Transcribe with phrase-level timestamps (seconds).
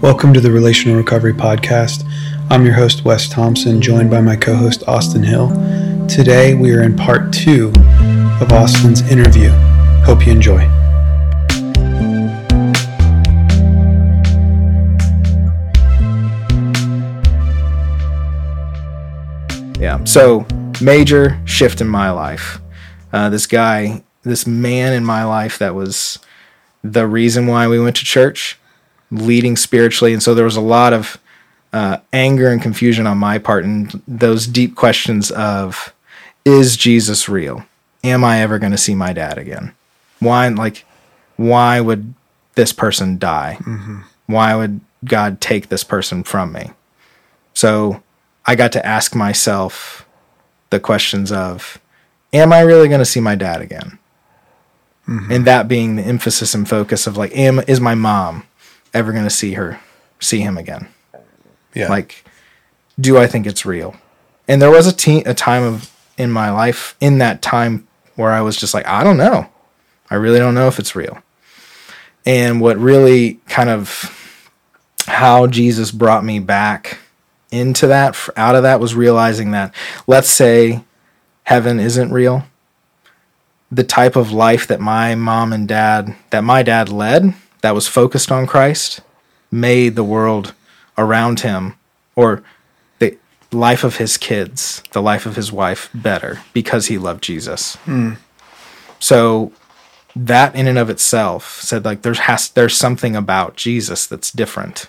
[0.00, 2.08] Welcome to the Relational Recovery Podcast.
[2.50, 5.48] I'm your host, Wes Thompson, joined by my co host, Austin Hill.
[6.06, 7.72] Today, we are in part two
[8.40, 9.50] of Austin's interview.
[10.04, 10.60] Hope you enjoy.
[19.80, 20.04] Yeah.
[20.04, 20.46] So,
[20.80, 22.60] major shift in my life.
[23.12, 26.20] Uh, this guy, this man in my life that was
[26.84, 28.60] the reason why we went to church,
[29.10, 30.12] leading spiritually.
[30.12, 31.18] And so there was a lot of
[31.72, 35.94] uh, anger and confusion on my part and those deep questions of
[36.44, 37.64] is Jesus real?
[38.02, 39.74] Am I ever going to see my dad again?
[40.18, 40.86] Why, like,
[41.36, 42.14] why would
[42.54, 43.58] this person die?
[44.26, 46.70] Why would God take this person from me?
[47.54, 48.02] So
[48.46, 50.06] I got to ask myself
[50.70, 51.78] the questions of,
[52.32, 53.98] am I really going to see my dad again?
[55.32, 58.44] And that being the emphasis and focus of like, am is my mom
[58.94, 59.80] ever going to see her,
[60.20, 60.88] see him again?
[61.74, 61.88] Yeah.
[61.88, 62.24] Like,
[62.98, 63.96] do I think it's real?
[64.46, 67.86] And there was a te- a time of in my life in that time
[68.16, 69.48] where I was just like, I don't know.
[70.10, 71.22] I really don't know if it's real.
[72.26, 74.14] And what really kind of
[75.06, 76.98] how Jesus brought me back
[77.50, 79.74] into that out of that was realizing that
[80.06, 80.84] let's say
[81.44, 82.44] heaven isn't real.
[83.70, 87.88] The type of life that my mom and dad that my dad led that was
[87.88, 89.00] focused on Christ
[89.50, 90.54] made the world
[90.96, 91.74] around him
[92.16, 92.42] or
[92.98, 93.16] the
[93.52, 97.76] life of his kids, the life of his wife better because he loved Jesus.
[98.98, 99.52] So
[100.16, 104.88] that in and of itself said like there's has there's something about Jesus that's different.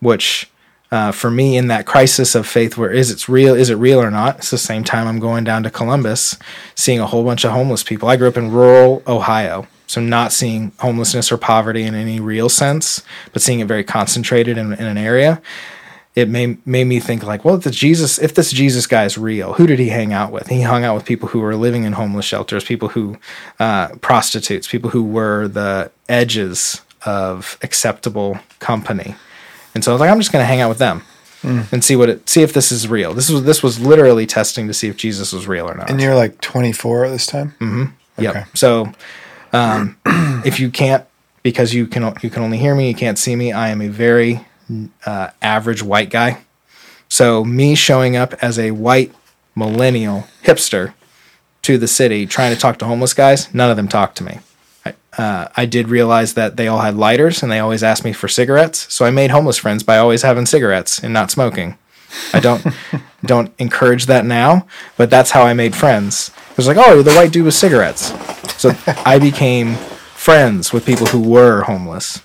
[0.00, 0.50] Which
[0.92, 4.00] uh, for me in that crisis of faith where is it's real is it real
[4.00, 6.36] or not it's the same time i'm going down to columbus
[6.74, 10.32] seeing a whole bunch of homeless people i grew up in rural ohio so not
[10.32, 14.86] seeing homelessness or poverty in any real sense but seeing it very concentrated in, in
[14.86, 15.40] an area
[16.14, 19.16] it made, made me think like well if the jesus if this jesus guy is
[19.16, 21.84] real who did he hang out with he hung out with people who were living
[21.84, 23.16] in homeless shelters people who
[23.60, 29.14] uh, prostitutes people who were the edges of acceptable company
[29.74, 31.02] and so I was like, I'm just going to hang out with them
[31.72, 33.14] and see what it see if this is real.
[33.14, 35.90] This was this was literally testing to see if Jesus was real or not.
[35.90, 37.54] and you're like 24 at this time?
[38.18, 38.36] Yep.
[38.36, 38.44] okay.
[38.54, 38.92] So
[39.52, 39.96] um,
[40.44, 41.04] if you can't
[41.42, 43.52] because you can you can only hear me, you can't see me.
[43.52, 44.46] I am a very
[45.06, 46.42] uh, average white guy.
[47.08, 49.12] So me showing up as a white
[49.54, 50.94] millennial hipster
[51.62, 54.38] to the city trying to talk to homeless guys, none of them talked to me.
[55.18, 58.28] Uh, I did realize that they all had lighters and they always asked me for
[58.28, 58.92] cigarettes.
[58.92, 61.76] So I made homeless friends by always having cigarettes and not smoking.
[62.32, 62.66] I don't
[63.24, 66.30] don't encourage that now, but that's how I made friends.
[66.52, 68.12] It was like, oh, you're the white dude with cigarettes.
[68.60, 69.74] So I became
[70.14, 72.20] friends with people who were homeless.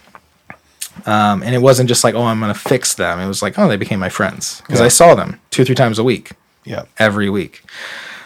[1.06, 3.20] Um, and it wasn't just like, oh, I'm going to fix them.
[3.20, 5.76] It was like, oh, they became my friends because I saw them two or three
[5.76, 6.32] times a week
[6.66, 6.84] Yeah.
[7.00, 7.64] every week.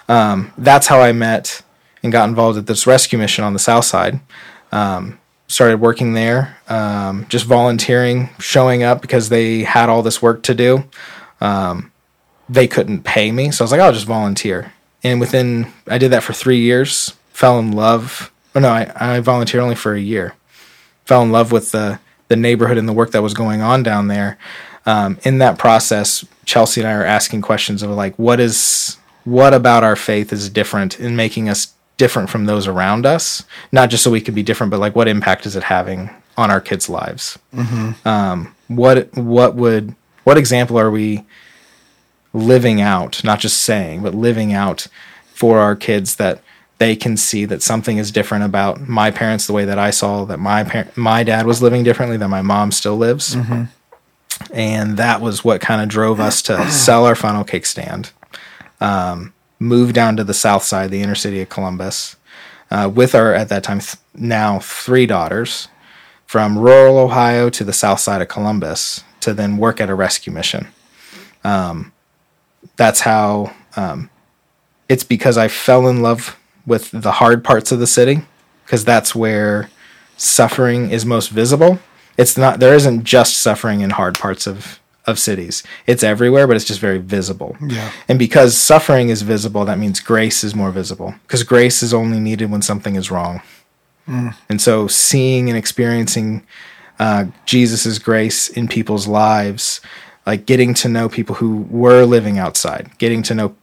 [0.09, 1.61] Um, that's how I met
[2.01, 4.19] and got involved at this rescue mission on the south side.
[4.71, 10.41] Um, started working there, um, just volunteering, showing up because they had all this work
[10.43, 10.85] to do.
[11.41, 11.91] Um,
[12.49, 14.73] they couldn't pay me, so I was like, I'll just volunteer.
[15.03, 17.15] And within, I did that for three years.
[17.31, 18.31] Fell in love.
[18.53, 20.35] Oh no, I, I volunteered only for a year.
[21.05, 24.07] Fell in love with the the neighborhood and the work that was going on down
[24.07, 24.37] there.
[24.85, 29.53] Um, in that process, Chelsea and I are asking questions of like, what is what
[29.53, 33.43] about our faith is different in making us different from those around us?
[33.71, 36.49] Not just so we could be different, but like, what impact is it having on
[36.49, 37.37] our kids' lives?
[38.05, 41.25] Um, what what would what example are we
[42.33, 43.23] living out?
[43.23, 44.87] Not just saying, but living out
[45.33, 46.41] for our kids that
[46.77, 50.25] they can see that something is different about my parents the way that I saw
[50.25, 53.35] that my par- my dad was living differently than my mom still lives.
[54.51, 58.11] And that was what kind of drove us to sell our funnel cake stand,
[58.79, 62.15] um, move down to the south side, the inner city of Columbus,
[62.71, 65.67] uh, with our at that time th- now three daughters,
[66.25, 70.31] from rural Ohio to the south side of Columbus to then work at a rescue
[70.33, 70.67] mission.
[71.43, 71.91] Um,
[72.75, 74.09] that's how um,
[74.89, 78.21] it's because I fell in love with the hard parts of the city
[78.65, 79.69] because that's where
[80.17, 81.79] suffering is most visible.
[82.17, 85.63] It's not there isn't just suffering in hard parts of of cities.
[85.87, 87.57] It's everywhere, but it's just very visible.
[87.59, 87.91] Yeah.
[88.07, 92.19] And because suffering is visible, that means grace is more visible because grace is only
[92.19, 93.41] needed when something is wrong.
[94.49, 96.43] And so seeing and experiencing
[96.99, 99.81] uh, Jesus' grace in people's lives,
[100.25, 103.55] like getting to know people who were living outside, getting to know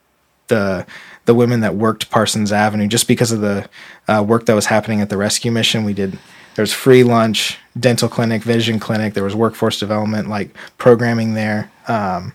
[0.49, 0.87] the
[1.27, 3.69] the women that worked Parsons Avenue just because of the
[4.09, 5.85] uh, work that was happening at the rescue mission.
[5.85, 6.19] We did
[6.55, 9.15] there was free lunch, dental clinic, vision clinic.
[9.15, 11.71] There was workforce development, like programming there.
[11.87, 12.33] Um,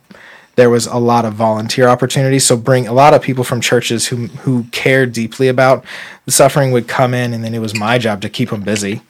[0.56, 2.46] there was a lot of volunteer opportunities.
[2.46, 5.84] So bring a lot of people from churches who who cared deeply about
[6.26, 9.02] the suffering would come in, and then it was my job to keep them busy,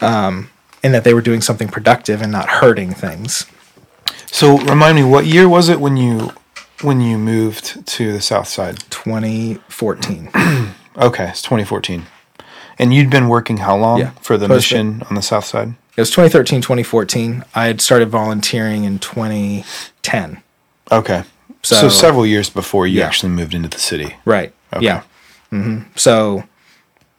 [0.00, 0.50] um,
[0.82, 3.46] and that they were doing something productive and not hurting things.
[4.32, 6.30] So remind me, what year was it when you
[6.82, 8.78] when you moved to the south side?
[8.90, 10.30] 2014.
[10.96, 12.04] Okay, it's 2014.
[12.78, 14.10] And you'd been working how long Yeah.
[14.20, 15.74] for the mission on the south side?
[15.96, 17.44] It was 2013, 2014.
[17.54, 20.42] I had started volunteering in 2010.
[20.90, 21.22] Okay.
[21.62, 23.06] So, So- several years before you Yeah.
[23.06, 24.16] actually moved into the city.
[24.24, 24.52] Right.
[24.74, 24.84] Okay.
[24.84, 25.02] Yeah.
[25.50, 26.42] hmm So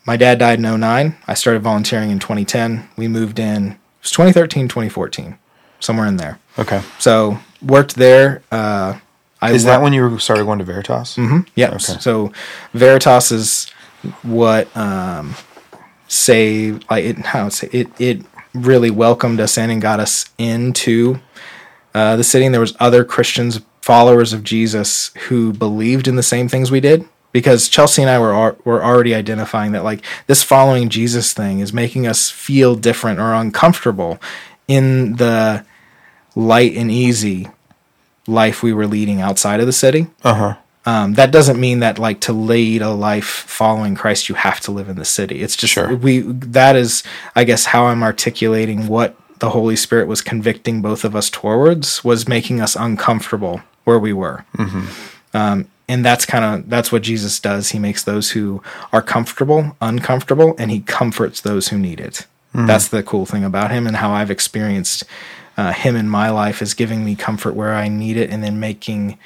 [0.06, 1.16] my dad died in 09.
[1.28, 2.90] I started volunteering in 2010.
[2.98, 5.38] We moved in, it was 2013, 2014,
[5.82, 6.40] somewhere in there.
[6.58, 6.82] Okay.
[7.00, 8.44] So worked there.
[8.52, 9.00] Uh,
[9.42, 11.16] I Is that when you started going to Veritas?
[11.16, 11.40] Mm-hmm.
[11.56, 11.70] Yep.
[11.74, 12.00] Okay.
[12.00, 12.32] So
[12.74, 13.70] Veritas is
[14.22, 15.36] what um,
[16.08, 18.22] saved, like it, how say it, it
[18.54, 21.20] really welcomed us in and got us into
[21.96, 22.46] uh, the city.
[22.46, 26.80] And there was other Christians, followers of Jesus, who believed in the same things we
[26.80, 27.06] did.
[27.32, 31.72] Because Chelsea and I were were already identifying that like this following Jesus thing is
[31.72, 34.20] making us feel different or uncomfortable
[34.68, 35.66] in the
[36.36, 37.48] light and easy
[38.28, 40.08] life we were leading outside of the city.
[40.24, 40.56] Uh huh.
[40.84, 44.72] Um, that doesn't mean that like to lead a life following Christ, you have to
[44.72, 45.44] live in the city.
[45.44, 45.96] It's just Sure.
[45.96, 47.04] we that is,
[47.36, 52.04] I guess, how I'm articulating what the Holy Spirit was convicting both of us towards
[52.04, 54.46] was making us uncomfortable where we were.
[55.34, 57.70] Um, and that's kind of that's what Jesus does.
[57.70, 58.64] He makes those who
[58.94, 62.26] are comfortable uncomfortable, and he comforts those who need it.
[62.54, 65.04] That's the cool thing about him, and how I've experienced
[65.58, 68.60] uh, him in my life is giving me comfort where I need it, and then
[68.60, 69.18] making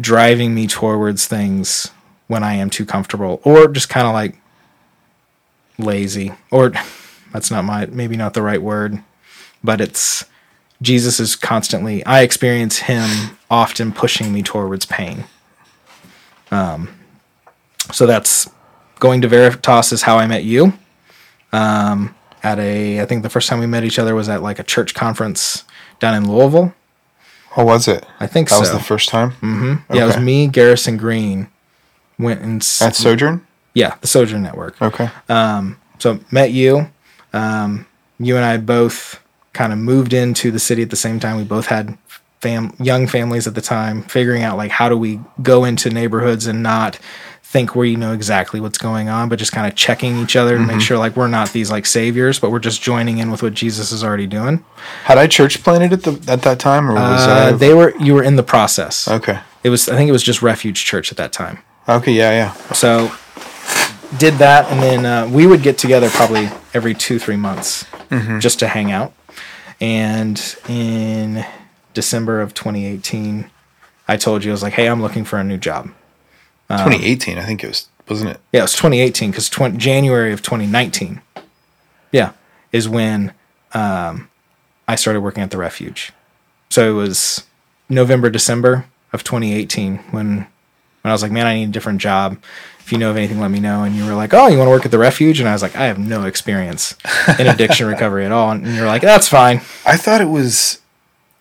[0.00, 1.90] driving me towards things
[2.26, 4.40] when I am too comfortable or just kind of like
[5.78, 6.72] lazy or
[7.32, 9.02] that's not my maybe not the right word
[9.62, 10.24] but it's
[10.82, 15.24] Jesus is constantly I experience him often pushing me towards pain.
[16.50, 16.88] Um
[17.92, 18.50] so that's
[18.98, 20.72] going to Veritas is how I met you.
[21.52, 22.14] Um
[22.44, 24.62] at a I think the first time we met each other was at like a
[24.64, 25.64] church conference
[26.00, 26.74] down in Louisville
[27.56, 28.04] Oh, was it?
[28.18, 29.94] I think That so was the first time Mm-hmm.
[29.94, 31.48] Yeah, it was me, Garrison Green,
[32.18, 33.46] went and at Sojourn.
[33.74, 34.80] yeah, the Sojourn Network.
[34.82, 35.08] Okay.
[35.28, 36.90] Um, so met you.
[37.32, 37.86] Um,
[38.18, 39.20] you and I both
[39.52, 41.36] kind of moved into the city at the same time.
[41.36, 41.96] We both had
[42.40, 46.46] fam- young families at the time, figuring out like how do we go into neighborhoods
[46.48, 46.98] and not
[47.54, 50.66] think we know exactly what's going on, but just kind of checking each other to
[50.66, 53.54] make sure like we're not these like saviors, but we're just joining in with what
[53.54, 54.64] Jesus is already doing.
[55.04, 58.14] Had I church planted at the at that time, or was Uh, they were you
[58.14, 59.06] were in the process.
[59.06, 59.38] okay.
[59.62, 61.58] It was I think it was just Refuge Church at that time.
[61.88, 62.10] Okay.
[62.12, 62.32] Yeah.
[62.32, 62.52] Yeah.
[62.72, 63.12] So
[64.18, 67.86] did that, and then uh, we would get together probably every two three months
[68.40, 69.12] just to hang out.
[69.80, 70.36] And
[70.68, 71.46] in
[71.94, 73.48] December of 2018,
[74.08, 75.90] I told you I was like, "Hey, I'm looking for a new job."
[76.78, 77.38] 2018.
[77.38, 77.88] I think it was.
[78.08, 78.40] Wasn't it?
[78.52, 81.22] Yeah, it was 2018 because tw- January of 2019,
[82.12, 82.32] yeah,
[82.70, 83.32] is when
[83.72, 84.28] um,
[84.86, 86.12] I started working at the refuge.
[86.68, 87.44] So it was
[87.88, 92.38] November, December of 2018 when when I was like, man, I need a different job.
[92.80, 93.82] If you know of anything, let me know.
[93.82, 95.38] And you were like, oh, you want to work at the refuge?
[95.38, 96.94] And I was like, I have no experience
[97.38, 98.50] in addiction recovery at all.
[98.50, 99.58] And you're like, that's fine.
[99.86, 100.80] I thought it was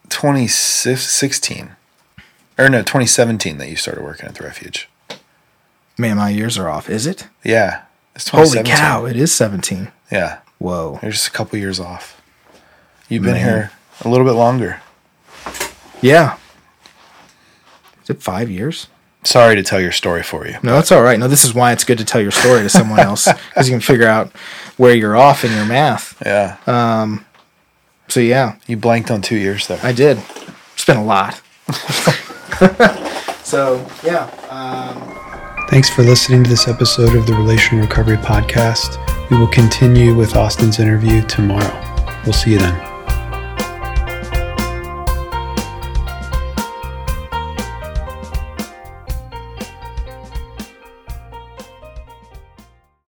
[0.09, 1.75] 2016
[2.57, 4.89] or no 2017 that you started working at the refuge.
[5.97, 6.89] Man, my years are off.
[6.89, 7.27] Is it?
[7.43, 7.83] Yeah.
[8.15, 9.05] It's Holy cow!
[9.05, 9.91] It is 17.
[10.11, 10.39] Yeah.
[10.59, 10.99] Whoa.
[11.01, 12.21] You're just a couple years off.
[13.09, 13.43] You've been Man.
[13.43, 13.71] here
[14.03, 14.81] a little bit longer.
[16.01, 16.37] Yeah.
[18.03, 18.87] Is it five years?
[19.23, 20.57] Sorry to tell your story for you.
[20.63, 21.17] No, that's all right.
[21.17, 23.73] No, this is why it's good to tell your story to someone else because you
[23.73, 24.31] can figure out
[24.77, 26.21] where you're off in your math.
[26.25, 26.57] Yeah.
[26.67, 27.25] Um.
[28.09, 29.79] So yeah, you blanked on two years there.
[29.81, 30.21] I did.
[30.73, 31.41] It's been a lot.
[33.43, 34.29] so yeah,
[35.69, 38.99] Thanks for listening to this episode of the Relational Recovery Podcast.
[39.31, 42.13] We will continue with Austin's interview tomorrow.
[42.25, 42.92] We'll see you then.